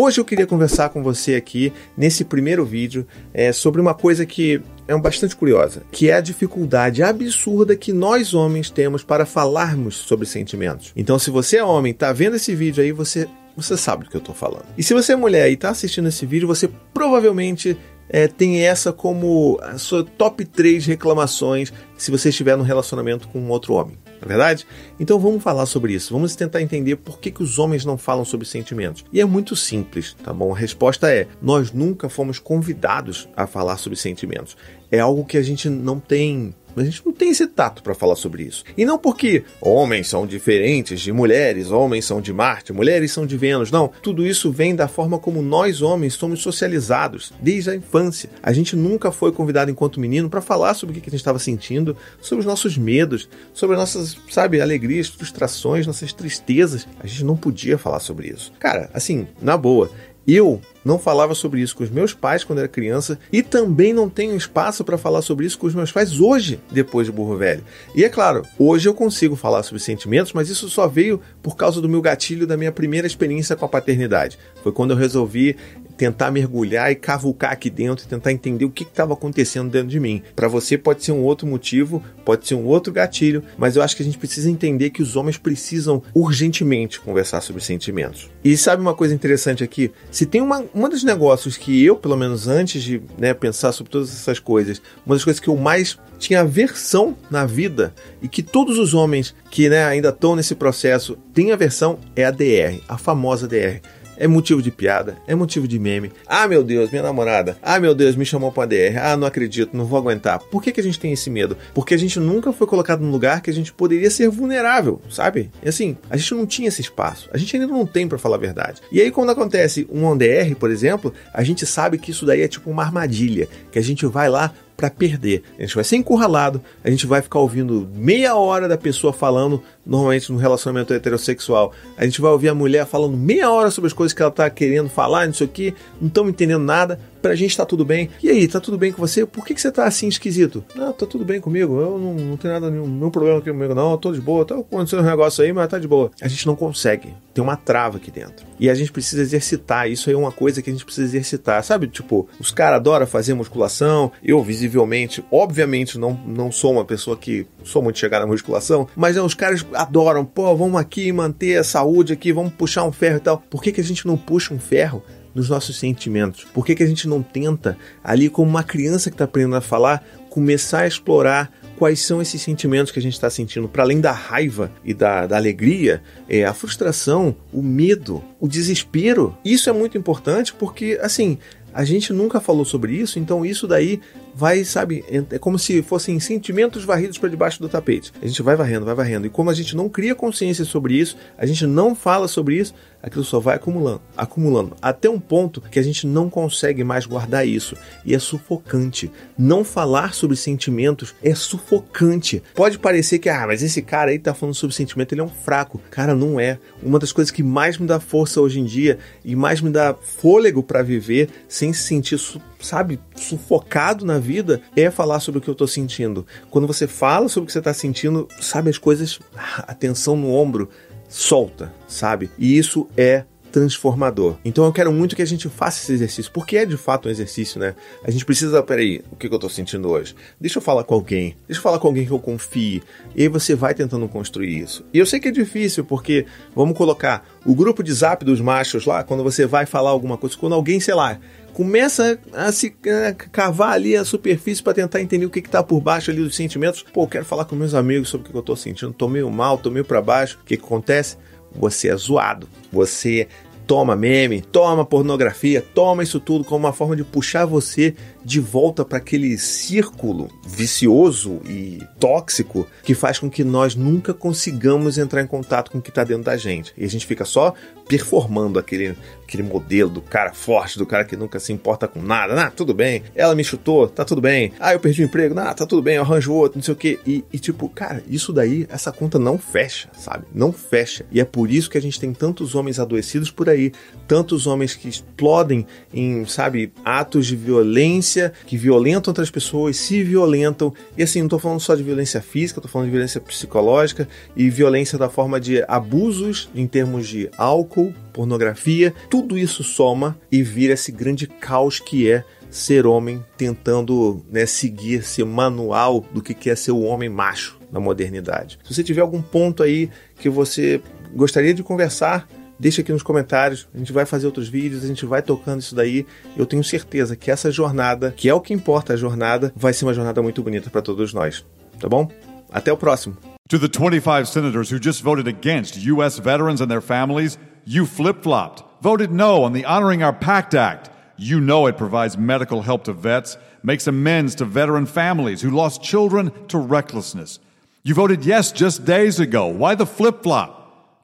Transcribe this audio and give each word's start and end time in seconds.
Hoje 0.00 0.20
eu 0.20 0.24
queria 0.24 0.46
conversar 0.46 0.90
com 0.90 1.02
você 1.02 1.34
aqui, 1.34 1.72
nesse 1.96 2.24
primeiro 2.24 2.64
vídeo, 2.64 3.04
é, 3.34 3.50
sobre 3.50 3.80
uma 3.80 3.94
coisa 3.94 4.24
que 4.24 4.62
é 4.86 4.96
bastante 4.96 5.34
curiosa, 5.34 5.82
que 5.90 6.08
é 6.08 6.14
a 6.14 6.20
dificuldade 6.20 7.02
absurda 7.02 7.74
que 7.74 7.92
nós 7.92 8.32
homens 8.32 8.70
temos 8.70 9.02
para 9.02 9.26
falarmos 9.26 9.96
sobre 9.96 10.24
sentimentos. 10.24 10.92
Então, 10.94 11.18
se 11.18 11.32
você 11.32 11.56
é 11.56 11.64
homem, 11.64 11.92
tá 11.92 12.12
vendo 12.12 12.36
esse 12.36 12.54
vídeo 12.54 12.80
aí, 12.80 12.92
você 12.92 13.26
você 13.56 13.76
sabe 13.76 14.04
do 14.04 14.10
que 14.10 14.16
eu 14.16 14.20
tô 14.20 14.32
falando. 14.32 14.66
E 14.78 14.84
se 14.84 14.94
você 14.94 15.14
é 15.14 15.16
mulher 15.16 15.50
e 15.50 15.56
tá 15.56 15.70
assistindo 15.70 16.06
esse 16.06 16.24
vídeo, 16.24 16.46
você 16.46 16.70
provavelmente 16.94 17.76
é, 18.08 18.28
tem 18.28 18.64
essa 18.64 18.92
como 18.92 19.58
a 19.60 19.78
sua 19.78 20.04
top 20.04 20.44
3 20.44 20.86
reclamações 20.86 21.72
se 21.96 22.12
você 22.12 22.28
estiver 22.28 22.56
num 22.56 22.62
relacionamento 22.62 23.26
com 23.26 23.48
outro 23.48 23.74
homem. 23.74 23.98
Não 24.20 24.26
é 24.26 24.28
verdade? 24.28 24.66
Então 24.98 25.18
vamos 25.18 25.42
falar 25.42 25.66
sobre 25.66 25.92
isso. 25.92 26.12
Vamos 26.12 26.34
tentar 26.34 26.62
entender 26.62 26.96
por 26.96 27.18
que, 27.18 27.30
que 27.30 27.42
os 27.42 27.58
homens 27.58 27.84
não 27.84 27.96
falam 27.96 28.24
sobre 28.24 28.46
sentimentos. 28.46 29.04
E 29.12 29.20
é 29.20 29.24
muito 29.24 29.54
simples, 29.54 30.14
tá 30.22 30.32
bom? 30.32 30.54
A 30.54 30.58
resposta 30.58 31.10
é: 31.10 31.26
nós 31.40 31.72
nunca 31.72 32.08
fomos 32.08 32.38
convidados 32.38 33.28
a 33.36 33.46
falar 33.46 33.76
sobre 33.76 33.98
sentimentos. 33.98 34.56
É 34.90 35.00
algo 35.00 35.24
que 35.24 35.36
a 35.36 35.42
gente 35.42 35.68
não 35.68 36.00
tem 36.00 36.54
mas 36.78 36.86
a 36.86 36.90
gente 36.90 37.04
não 37.04 37.12
tem 37.12 37.30
esse 37.30 37.46
tato 37.46 37.82
para 37.82 37.94
falar 37.94 38.14
sobre 38.14 38.44
isso. 38.44 38.64
E 38.76 38.84
não 38.84 38.96
porque 38.96 39.42
homens 39.60 40.08
são 40.08 40.26
diferentes 40.26 41.00
de 41.00 41.12
mulheres, 41.12 41.72
homens 41.72 42.04
são 42.04 42.20
de 42.20 42.32
Marte, 42.32 42.72
mulheres 42.72 43.10
são 43.10 43.26
de 43.26 43.36
Vênus. 43.36 43.70
Não, 43.72 43.90
tudo 44.00 44.24
isso 44.24 44.52
vem 44.52 44.76
da 44.76 44.86
forma 44.86 45.18
como 45.18 45.42
nós 45.42 45.82
homens 45.82 46.14
somos 46.14 46.40
socializados 46.40 47.32
desde 47.40 47.70
a 47.70 47.74
infância. 47.74 48.30
A 48.40 48.52
gente 48.52 48.76
nunca 48.76 49.10
foi 49.10 49.32
convidado 49.32 49.70
enquanto 49.70 49.98
menino 49.98 50.30
para 50.30 50.40
falar 50.40 50.74
sobre 50.74 50.96
o 50.96 51.00
que 51.00 51.08
a 51.08 51.10
gente 51.10 51.20
estava 51.20 51.38
sentindo, 51.38 51.96
sobre 52.20 52.40
os 52.40 52.46
nossos 52.46 52.78
medos, 52.78 53.28
sobre 53.52 53.74
as 53.74 53.80
nossas, 53.80 54.16
sabe, 54.30 54.60
alegrias, 54.60 55.08
frustrações, 55.08 55.86
nossas 55.86 56.12
tristezas. 56.12 56.86
A 57.00 57.06
gente 57.06 57.24
não 57.24 57.36
podia 57.36 57.76
falar 57.76 57.98
sobre 57.98 58.28
isso. 58.28 58.52
Cara, 58.60 58.88
assim, 58.94 59.26
na 59.42 59.56
boa, 59.56 59.90
eu 60.34 60.60
não 60.84 60.98
falava 60.98 61.34
sobre 61.34 61.60
isso 61.60 61.76
com 61.76 61.84
os 61.84 61.90
meus 61.90 62.14
pais 62.14 62.44
quando 62.44 62.58
era 62.58 62.68
criança 62.68 63.18
e 63.32 63.42
também 63.42 63.92
não 63.92 64.08
tenho 64.08 64.36
espaço 64.36 64.84
para 64.84 64.98
falar 64.98 65.22
sobre 65.22 65.46
isso 65.46 65.58
com 65.58 65.66
os 65.66 65.74
meus 65.74 65.92
pais 65.92 66.20
hoje, 66.20 66.60
depois 66.70 67.06
de 67.06 67.12
burro 67.12 67.36
velho. 67.36 67.64
E 67.94 68.04
é 68.04 68.08
claro, 68.08 68.42
hoje 68.58 68.88
eu 68.88 68.94
consigo 68.94 69.36
falar 69.36 69.62
sobre 69.62 69.82
sentimentos, 69.82 70.32
mas 70.32 70.48
isso 70.48 70.68
só 70.68 70.86
veio 70.86 71.20
por 71.42 71.56
causa 71.56 71.80
do 71.80 71.88
meu 71.88 72.00
gatilho 72.00 72.46
da 72.46 72.56
minha 72.56 72.72
primeira 72.72 73.06
experiência 73.06 73.56
com 73.56 73.64
a 73.64 73.68
paternidade. 73.68 74.38
Foi 74.62 74.72
quando 74.72 74.92
eu 74.92 74.96
resolvi 74.96 75.56
tentar 75.98 76.30
mergulhar 76.30 76.92
e 76.92 76.94
cavucar 76.94 77.50
aqui 77.50 77.68
dentro 77.68 78.06
tentar 78.06 78.30
entender 78.32 78.64
o 78.64 78.70
que 78.70 78.84
estava 78.84 79.12
acontecendo 79.12 79.68
dentro 79.68 79.88
de 79.88 79.98
mim. 79.98 80.22
Para 80.34 80.46
você 80.46 80.78
pode 80.78 81.04
ser 81.04 81.10
um 81.10 81.22
outro 81.22 81.46
motivo, 81.46 82.02
pode 82.24 82.46
ser 82.46 82.54
um 82.54 82.64
outro 82.64 82.92
gatilho, 82.92 83.42
mas 83.58 83.74
eu 83.74 83.82
acho 83.82 83.96
que 83.96 84.02
a 84.02 84.04
gente 84.04 84.16
precisa 84.16 84.48
entender 84.48 84.90
que 84.90 85.02
os 85.02 85.16
homens 85.16 85.36
precisam 85.36 86.00
urgentemente 86.14 87.00
conversar 87.00 87.40
sobre 87.40 87.62
sentimentos. 87.62 88.30
E 88.44 88.56
sabe 88.56 88.80
uma 88.80 88.94
coisa 88.94 89.12
interessante 89.12 89.64
aqui? 89.64 89.90
Se 90.10 90.24
tem 90.24 90.40
uma, 90.40 90.64
uma 90.72 90.88
dos 90.88 91.02
negócios 91.02 91.56
que 91.56 91.84
eu, 91.84 91.96
pelo 91.96 92.16
menos 92.16 92.46
antes 92.46 92.82
de 92.82 93.02
né, 93.18 93.34
pensar 93.34 93.72
sobre 93.72 93.90
todas 93.90 94.10
essas 94.10 94.38
coisas, 94.38 94.80
uma 95.04 95.16
das 95.16 95.24
coisas 95.24 95.40
que 95.40 95.48
eu 95.48 95.56
mais 95.56 95.98
tinha 96.18 96.40
aversão 96.40 97.16
na 97.28 97.44
vida 97.44 97.92
e 98.22 98.28
que 98.28 98.42
todos 98.42 98.78
os 98.78 98.94
homens 98.94 99.34
que 99.50 99.68
né, 99.68 99.84
ainda 99.84 100.10
estão 100.10 100.36
nesse 100.36 100.54
processo 100.54 101.18
têm 101.34 101.50
aversão 101.50 101.98
é 102.14 102.24
a 102.24 102.30
DR, 102.30 102.80
a 102.88 102.96
famosa 102.96 103.48
DR 103.48 103.80
é 104.18 104.26
motivo 104.26 104.60
de 104.60 104.70
piada, 104.70 105.16
é 105.26 105.34
motivo 105.34 105.68
de 105.68 105.78
meme. 105.78 106.12
Ah, 106.26 106.48
meu 106.48 106.62
Deus, 106.64 106.90
minha 106.90 107.02
namorada. 107.02 107.56
Ah, 107.62 107.78
meu 107.78 107.94
Deus, 107.94 108.16
me 108.16 108.24
chamou 108.24 108.50
pra 108.50 108.66
DR. 108.66 108.98
Ah, 109.00 109.16
não 109.16 109.26
acredito, 109.26 109.76
não 109.76 109.84
vou 109.84 109.98
aguentar. 109.98 110.38
Por 110.40 110.62
que, 110.62 110.72
que 110.72 110.80
a 110.80 110.82
gente 110.82 110.98
tem 110.98 111.12
esse 111.12 111.30
medo? 111.30 111.56
Porque 111.72 111.94
a 111.94 111.98
gente 111.98 112.18
nunca 112.18 112.52
foi 112.52 112.66
colocado 112.66 113.00
num 113.00 113.10
lugar 113.10 113.40
que 113.40 113.50
a 113.50 113.54
gente 113.54 113.72
poderia 113.72 114.10
ser 114.10 114.28
vulnerável, 114.28 115.00
sabe? 115.08 115.50
E 115.62 115.68
assim, 115.68 115.96
a 116.10 116.16
gente 116.16 116.34
não 116.34 116.46
tinha 116.46 116.68
esse 116.68 116.80
espaço. 116.80 117.28
A 117.32 117.38
gente 117.38 117.56
ainda 117.56 117.68
não 117.68 117.86
tem 117.86 118.08
para 118.08 118.18
falar 118.18 118.36
a 118.36 118.40
verdade. 118.40 118.82
E 118.90 119.00
aí, 119.00 119.10
quando 119.10 119.30
acontece 119.30 119.86
um 119.90 120.04
ODR, 120.06 120.54
por 120.58 120.70
exemplo, 120.70 121.12
a 121.32 121.42
gente 121.44 121.64
sabe 121.64 121.98
que 121.98 122.10
isso 122.10 122.26
daí 122.26 122.42
é 122.42 122.48
tipo 122.48 122.70
uma 122.70 122.82
armadilha, 122.82 123.48
que 123.70 123.78
a 123.78 123.82
gente 123.82 124.04
vai 124.06 124.28
lá 124.28 124.52
para 124.78 124.88
perder. 124.88 125.42
A 125.58 125.62
gente 125.62 125.74
vai 125.74 125.82
ser 125.82 125.96
encurralado, 125.96 126.62
a 126.84 126.88
gente 126.88 127.04
vai 127.04 127.20
ficar 127.20 127.40
ouvindo 127.40 127.90
meia 127.92 128.36
hora 128.36 128.68
da 128.68 128.78
pessoa 128.78 129.12
falando, 129.12 129.60
normalmente 129.84 130.30
no 130.30 130.38
relacionamento 130.38 130.94
heterossexual. 130.94 131.72
A 131.96 132.04
gente 132.04 132.20
vai 132.20 132.30
ouvir 132.30 132.48
a 132.48 132.54
mulher 132.54 132.86
falando 132.86 133.16
meia 133.16 133.50
hora 133.50 133.72
sobre 133.72 133.88
as 133.88 133.92
coisas 133.92 134.12
que 134.14 134.22
ela 134.22 134.30
tá 134.30 134.48
querendo 134.48 134.88
falar, 134.88 135.26
não 135.26 135.34
sei 135.34 135.48
o 135.48 135.50
que, 135.50 135.74
não 136.00 136.06
estamos 136.06 136.30
entendendo 136.30 136.62
nada 136.62 137.00
pra 137.20 137.34
gente 137.34 137.56
tá 137.56 137.64
tudo 137.64 137.84
bem. 137.84 138.10
E 138.22 138.28
aí, 138.28 138.46
tá 138.48 138.60
tudo 138.60 138.78
bem 138.78 138.92
com 138.92 139.00
você? 139.00 139.26
Por 139.26 139.44
que, 139.44 139.54
que 139.54 139.60
você 139.60 139.70
tá 139.70 139.84
assim 139.84 140.08
esquisito? 140.08 140.64
Não, 140.74 140.92
tá 140.92 141.06
tudo 141.06 141.24
bem 141.24 141.40
comigo. 141.40 141.80
Eu 141.80 141.98
não, 141.98 142.14
não 142.14 142.36
tenho 142.36 142.54
nada, 142.54 142.70
nenhum, 142.70 142.86
nenhum 142.86 143.10
problema 143.10 143.40
comigo, 143.40 143.74
não. 143.74 143.92
Eu 143.92 143.98
tô 143.98 144.12
de 144.12 144.20
boa. 144.20 144.44
Tá 144.44 144.56
acontecendo 144.56 145.00
um 145.00 145.06
negócio 145.06 145.44
aí, 145.44 145.52
mas 145.52 145.68
tá 145.68 145.78
de 145.78 145.88
boa. 145.88 146.10
A 146.20 146.28
gente 146.28 146.46
não 146.46 146.56
consegue. 146.56 147.14
Tem 147.34 147.42
uma 147.42 147.56
trava 147.56 147.98
aqui 147.98 148.10
dentro. 148.10 148.46
E 148.58 148.68
a 148.68 148.74
gente 148.74 148.90
precisa 148.90 149.22
exercitar. 149.22 149.88
Isso 149.88 150.08
aí 150.08 150.14
é 150.14 150.18
uma 150.18 150.32
coisa 150.32 150.60
que 150.60 150.70
a 150.70 150.72
gente 150.72 150.84
precisa 150.84 151.06
exercitar. 151.06 151.62
Sabe, 151.62 151.86
tipo, 151.88 152.28
os 152.40 152.50
caras 152.50 152.76
adoram 152.76 153.06
fazer 153.06 153.34
musculação. 153.34 154.10
Eu, 154.22 154.42
visivelmente, 154.42 155.24
obviamente, 155.30 155.98
não, 155.98 156.14
não 156.26 156.50
sou 156.50 156.72
uma 156.72 156.84
pessoa 156.84 157.16
que 157.16 157.46
sou 157.64 157.82
muito 157.82 157.98
chegada 157.98 158.24
na 158.24 158.32
musculação, 158.32 158.88
mas 158.96 159.16
é, 159.16 159.22
os 159.22 159.34
caras 159.34 159.64
adoram. 159.74 160.24
Pô, 160.24 160.56
vamos 160.56 160.80
aqui 160.80 161.12
manter 161.12 161.58
a 161.58 161.64
saúde 161.64 162.12
aqui, 162.12 162.32
vamos 162.32 162.52
puxar 162.52 162.84
um 162.84 162.92
ferro 162.92 163.18
e 163.18 163.20
tal. 163.20 163.42
Por 163.50 163.62
que, 163.62 163.72
que 163.72 163.80
a 163.80 163.84
gente 163.84 164.06
não 164.06 164.16
puxa 164.16 164.52
um 164.54 164.58
ferro 164.58 165.02
nos 165.38 165.48
nossos 165.48 165.78
sentimentos? 165.78 166.44
Por 166.52 166.66
que, 166.66 166.74
que 166.74 166.82
a 166.82 166.86
gente 166.86 167.06
não 167.06 167.22
tenta, 167.22 167.78
ali 168.02 168.28
como 168.28 168.50
uma 168.50 168.64
criança 168.64 169.08
que 169.08 169.14
está 169.14 169.24
aprendendo 169.24 169.54
a 169.54 169.60
falar, 169.60 170.04
começar 170.28 170.80
a 170.80 170.86
explorar 170.86 171.52
quais 171.78 172.00
são 172.00 172.20
esses 172.20 172.42
sentimentos 172.42 172.90
que 172.90 172.98
a 172.98 173.02
gente 173.02 173.12
está 173.12 173.30
sentindo, 173.30 173.68
para 173.68 173.84
além 173.84 174.00
da 174.00 174.10
raiva 174.10 174.72
e 174.84 174.92
da, 174.92 175.26
da 175.28 175.36
alegria, 175.36 176.02
é 176.28 176.44
a 176.44 176.52
frustração, 176.52 177.36
o 177.52 177.62
medo, 177.62 178.22
o 178.40 178.48
desespero. 178.48 179.36
Isso 179.44 179.70
é 179.70 179.72
muito 179.72 179.96
importante 179.96 180.52
porque, 180.52 180.98
assim, 181.00 181.38
a 181.72 181.84
gente 181.84 182.12
nunca 182.12 182.40
falou 182.40 182.64
sobre 182.64 182.94
isso, 182.94 183.20
então 183.20 183.46
isso 183.46 183.68
daí 183.68 184.00
vai, 184.34 184.64
sabe, 184.64 185.04
é 185.30 185.38
como 185.38 185.58
se 185.58 185.82
fossem 185.82 186.18
sentimentos 186.20 186.84
varridos 186.84 187.18
para 187.18 187.28
debaixo 187.28 187.60
do 187.60 187.68
tapete. 187.68 188.12
A 188.22 188.26
gente 188.26 188.42
vai 188.42 188.56
varrendo, 188.56 188.84
vai 188.84 188.94
varrendo. 188.94 189.26
E 189.26 189.30
como 189.30 189.50
a 189.50 189.54
gente 189.54 189.76
não 189.76 189.88
cria 189.88 190.14
consciência 190.14 190.64
sobre 190.64 190.94
isso, 190.94 191.16
a 191.36 191.46
gente 191.46 191.66
não 191.66 191.94
fala 191.94 192.28
sobre 192.28 192.56
isso, 192.56 192.74
aquilo 193.02 193.24
só 193.24 193.38
vai 193.38 193.56
acumulando, 193.56 194.02
acumulando, 194.16 194.76
até 194.82 195.08
um 195.08 195.20
ponto 195.20 195.60
que 195.60 195.78
a 195.78 195.82
gente 195.82 196.06
não 196.06 196.28
consegue 196.28 196.82
mais 196.84 197.06
guardar 197.06 197.46
isso. 197.46 197.76
E 198.04 198.14
é 198.14 198.18
sufocante. 198.18 199.10
Não 199.36 199.64
falar 199.64 200.14
sobre 200.14 200.36
sentimentos 200.36 201.14
é 201.22 201.34
sufocante. 201.34 202.42
Pode 202.54 202.78
parecer 202.78 203.18
que, 203.18 203.28
ah, 203.28 203.46
mas 203.46 203.62
esse 203.62 203.82
cara 203.82 204.10
aí 204.10 204.18
tá 204.18 204.34
falando 204.34 204.54
sobre 204.54 204.74
sentimento, 204.74 205.12
ele 205.12 205.20
é 205.20 205.24
um 205.24 205.28
fraco. 205.28 205.80
Cara, 205.90 206.14
não 206.14 206.38
é. 206.38 206.58
Uma 206.82 206.98
das 206.98 207.12
coisas 207.12 207.30
que 207.30 207.42
mais 207.42 207.78
me 207.78 207.86
dá 207.86 208.00
força 208.00 208.40
hoje 208.40 208.60
em 208.60 208.64
dia 208.64 208.98
e 209.24 209.34
mais 209.36 209.60
me 209.60 209.70
dá 209.70 209.94
fôlego 209.94 210.62
para 210.62 210.82
viver 210.82 211.28
sem 211.48 211.72
se 211.72 211.82
sentir 211.82 212.18
sabe, 212.60 213.00
sufocado 213.14 214.04
na 214.04 214.18
vida 214.18 214.60
é 214.76 214.90
falar 214.90 215.20
sobre 215.20 215.38
o 215.38 215.40
que 215.40 215.48
eu 215.48 215.54
tô 215.54 215.66
sentindo. 215.66 216.26
Quando 216.50 216.66
você 216.66 216.86
fala 216.86 217.28
sobre 217.28 217.44
o 217.44 217.46
que 217.46 217.52
você 217.52 217.62
tá 217.62 217.74
sentindo, 217.74 218.28
sabe, 218.40 218.70
as 218.70 218.78
coisas, 218.78 219.18
a 219.58 219.74
tensão 219.74 220.16
no 220.16 220.32
ombro 220.32 220.68
solta, 221.08 221.72
sabe? 221.86 222.30
E 222.38 222.58
isso 222.58 222.88
é 222.96 223.24
transformador. 223.50 224.36
Então 224.44 224.64
eu 224.64 224.72
quero 224.72 224.92
muito 224.92 225.16
que 225.16 225.22
a 225.22 225.26
gente 225.26 225.48
faça 225.48 225.82
esse 225.82 225.92
exercício, 225.92 226.30
porque 226.32 226.56
é 226.56 226.66
de 226.66 226.76
fato 226.76 227.08
um 227.08 227.10
exercício, 227.10 227.58
né? 227.58 227.74
A 228.04 228.10
gente 228.10 228.24
precisa, 228.24 228.62
peraí, 228.62 229.02
o 229.10 229.16
que 229.16 229.26
eu 229.26 229.38
tô 229.38 229.48
sentindo 229.48 229.88
hoje? 229.88 230.14
Deixa 230.40 230.58
eu 230.58 230.62
falar 230.62 230.84
com 230.84 230.94
alguém, 230.94 231.36
deixa 231.46 231.58
eu 231.58 231.62
falar 231.62 231.78
com 231.78 231.88
alguém 231.88 232.06
que 232.06 232.12
eu 232.12 232.18
confie. 232.18 232.82
E 233.16 233.22
aí 233.22 233.28
você 233.28 233.54
vai 233.54 233.74
tentando 233.74 234.06
construir 234.08 234.58
isso. 234.58 234.84
E 234.92 234.98
eu 234.98 235.06
sei 235.06 235.18
que 235.18 235.28
é 235.28 235.30
difícil, 235.30 235.84
porque 235.84 236.26
vamos 236.54 236.76
colocar 236.76 237.26
o 237.44 237.54
grupo 237.54 237.82
de 237.82 237.92
zap 237.92 238.24
dos 238.24 238.40
machos 238.40 238.84
lá, 238.84 239.02
quando 239.02 239.24
você 239.24 239.46
vai 239.46 239.66
falar 239.66 239.90
alguma 239.90 240.16
coisa, 240.16 240.36
quando 240.36 240.54
alguém, 240.54 240.78
sei 240.78 240.94
lá, 240.94 241.18
começa 241.58 242.20
a 242.32 242.52
se 242.52 242.72
a 243.08 243.12
cavar 243.12 243.72
ali 243.72 243.96
a 243.96 244.04
superfície 244.04 244.62
para 244.62 244.74
tentar 244.74 245.00
entender 245.00 245.26
o 245.26 245.30
que 245.30 245.40
está 245.40 245.60
por 245.60 245.80
baixo 245.80 246.08
ali 246.08 246.22
dos 246.22 246.36
sentimentos. 246.36 246.84
Pô, 246.84 247.04
quero 247.04 247.24
falar 247.24 247.46
com 247.46 247.56
meus 247.56 247.74
amigos 247.74 248.10
sobre 248.10 248.28
o 248.28 248.30
que 248.30 248.36
eu 248.36 248.40
estou 248.40 248.54
sentindo, 248.54 248.92
tô 248.92 249.08
meio 249.08 249.28
mal, 249.28 249.58
tô 249.58 249.68
meio 249.68 249.84
para 249.84 250.00
baixo. 250.00 250.38
O 250.40 250.44
que, 250.44 250.56
que 250.56 250.64
acontece? 250.64 251.16
Você 251.56 251.88
é 251.88 251.96
zoado. 251.96 252.48
Você 252.72 253.26
toma 253.68 253.94
meme, 253.94 254.40
toma 254.40 254.82
pornografia, 254.82 255.60
toma 255.60 256.02
isso 256.02 256.18
tudo 256.18 256.42
como 256.42 256.64
uma 256.64 256.72
forma 256.72 256.96
de 256.96 257.04
puxar 257.04 257.44
você 257.44 257.94
de 258.24 258.40
volta 258.40 258.82
para 258.84 258.96
aquele 258.96 259.36
círculo 259.38 260.28
vicioso 260.46 261.40
e 261.46 261.82
tóxico 262.00 262.66
que 262.82 262.94
faz 262.94 263.18
com 263.18 263.30
que 263.30 263.44
nós 263.44 263.74
nunca 263.74 264.14
consigamos 264.14 264.96
entrar 264.96 265.22
em 265.22 265.26
contato 265.26 265.70
com 265.70 265.78
o 265.78 265.82
que 265.82 265.90
está 265.90 266.02
dentro 266.02 266.24
da 266.24 266.36
gente. 266.36 266.72
E 266.78 266.84
a 266.84 266.88
gente 266.88 267.06
fica 267.06 267.26
só 267.26 267.54
performando 267.88 268.58
aquele, 268.58 268.94
aquele 269.24 269.42
modelo 269.42 269.88
do 269.88 270.02
cara 270.02 270.32
forte, 270.32 270.78
do 270.78 270.84
cara 270.84 271.04
que 271.04 271.16
nunca 271.16 271.40
se 271.40 271.52
importa 271.52 271.88
com 271.88 272.02
nada. 272.02 272.40
Ah, 272.40 272.50
tudo 272.50 272.74
bem. 272.74 273.02
Ela 273.14 273.34
me 273.34 273.42
chutou, 273.42 273.88
tá 273.88 274.04
tudo 274.04 274.20
bem. 274.20 274.52
Ah, 274.60 274.74
eu 274.74 274.80
perdi 274.80 275.02
o 275.02 275.06
emprego. 275.06 275.38
Ah, 275.38 275.54
tá 275.54 275.66
tudo 275.66 275.80
bem, 275.80 275.96
eu 275.96 276.02
arranjo 276.02 276.32
outro, 276.32 276.58
não 276.58 276.62
sei 276.62 276.74
o 276.74 276.76
quê. 276.76 276.98
E, 277.06 277.24
e 277.32 277.38
tipo, 277.38 277.68
cara, 277.70 278.02
isso 278.08 278.32
daí, 278.32 278.66
essa 278.68 278.92
conta 278.92 279.18
não 279.18 279.38
fecha, 279.38 279.88
sabe? 279.98 280.26
Não 280.34 280.52
fecha. 280.52 281.06
E 281.10 281.18
é 281.18 281.24
por 281.24 281.50
isso 281.50 281.70
que 281.70 281.78
a 281.78 281.82
gente 281.82 281.98
tem 281.98 282.12
tantos 282.12 282.54
homens 282.54 282.78
adoecidos 282.78 283.30
por 283.30 283.48
aí, 283.48 283.57
tantos 284.06 284.46
homens 284.46 284.74
que 284.74 284.88
explodem 284.88 285.66
em, 285.92 286.24
sabe, 286.24 286.72
atos 286.84 287.26
de 287.26 287.36
violência, 287.36 288.32
que 288.46 288.56
violentam 288.56 289.10
outras 289.10 289.30
pessoas, 289.30 289.76
se 289.76 290.02
violentam. 290.02 290.72
E 290.96 291.02
assim, 291.02 291.20
não 291.20 291.28
tô 291.28 291.38
falando 291.38 291.60
só 291.60 291.74
de 291.74 291.82
violência 291.82 292.20
física, 292.20 292.60
tô 292.60 292.68
falando 292.68 292.86
de 292.86 292.92
violência 292.92 293.20
psicológica 293.20 294.08
e 294.36 294.48
violência 294.48 294.98
da 294.98 295.08
forma 295.08 295.38
de 295.38 295.62
abusos 295.68 296.48
em 296.54 296.66
termos 296.66 297.06
de 297.06 297.28
álcool 297.36 297.58
álcool, 297.58 297.92
pornografia, 298.12 298.94
tudo 299.10 299.38
isso 299.38 299.62
soma 299.62 300.18
e 300.30 300.42
vira 300.42 300.74
esse 300.74 300.92
grande 300.92 301.26
caos 301.26 301.80
que 301.80 302.10
é 302.10 302.24
ser 302.50 302.86
homem 302.86 303.22
tentando 303.36 304.24
né, 304.30 304.46
seguir 304.46 304.94
esse 304.94 305.22
manual 305.22 306.04
do 306.12 306.22
que 306.22 306.48
é 306.48 306.56
ser 306.56 306.72
o 306.72 306.80
homem 306.80 307.08
macho 307.08 307.58
na 307.70 307.78
modernidade. 307.78 308.58
Se 308.64 308.74
você 308.74 308.82
tiver 308.82 309.02
algum 309.02 309.20
ponto 309.20 309.62
aí 309.62 309.90
que 310.18 310.30
você 310.30 310.80
gostaria 311.14 311.52
de 311.52 311.62
conversar, 311.62 312.26
deixa 312.58 312.80
aqui 312.80 312.92
nos 312.92 313.02
comentários. 313.02 313.68
A 313.74 313.78
gente 313.78 313.92
vai 313.92 314.04
fazer 314.04 314.26
outros 314.26 314.48
vídeos, 314.48 314.84
a 314.84 314.86
gente 314.86 315.06
vai 315.06 315.22
tocando 315.22 315.60
isso 315.60 315.74
daí. 315.74 316.06
Eu 316.36 316.46
tenho 316.46 316.64
certeza 316.64 317.16
que 317.16 317.30
essa 317.30 317.50
jornada, 317.50 318.12
que 318.16 318.28
é 318.28 318.34
o 318.34 318.40
que 318.40 318.52
importa 318.52 318.94
a 318.94 318.96
jornada, 318.96 319.52
vai 319.54 319.72
ser 319.72 319.84
uma 319.84 319.94
jornada 319.94 320.22
muito 320.22 320.42
bonita 320.42 320.70
para 320.70 320.82
todos 320.82 321.12
nós. 321.12 321.44
Tá 321.78 321.88
bom? 321.88 322.10
Até 322.50 322.72
o 322.72 322.76
próximo. 322.76 323.16
To 323.48 323.58
the 323.58 323.68
25 323.68 324.26
senators 324.26 324.70
who 324.70 324.78
just 324.78 325.02
voted 325.02 325.26
against 325.26 325.76
U.S. 325.76 326.18
veterans 326.18 326.60
and 326.60 326.68
their 326.68 326.82
families, 326.82 327.38
you 327.64 327.86
flip 327.86 328.22
flopped, 328.22 328.62
voted 328.82 329.10
no 329.10 329.42
on 329.42 329.52
the 329.52 329.64
Honoring 329.64 330.02
Our 330.02 330.12
Pact 330.12 330.54
Act. 330.54 330.90
You 331.16 331.40
know 331.40 331.66
it 331.66 331.76
provides 331.76 332.18
medical 332.18 332.62
help 332.62 332.84
to 332.84 332.92
vets, 332.92 333.38
makes 333.62 333.86
amends 333.86 334.34
to 334.36 334.44
veteran 334.44 334.86
families 334.86 335.40
who 335.40 335.50
lost 335.50 335.82
children 335.82 336.30
to 336.48 336.58
recklessness. 336.58 337.40
You 337.82 337.94
voted 337.94 338.24
yes 338.24 338.52
just 338.52 338.84
days 338.84 339.18
ago. 339.18 339.46
Why 339.46 339.74
the 339.74 339.86
flip 339.86 340.22
flop? 340.22 340.57